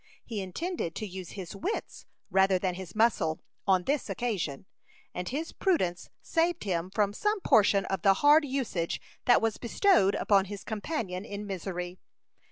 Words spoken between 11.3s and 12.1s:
misery.